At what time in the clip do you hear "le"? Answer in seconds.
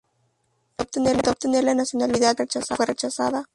2.67-2.75